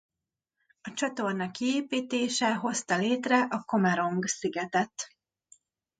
[0.81, 5.07] A csatorna kiépítése hozta létre a Comerong-szigetet.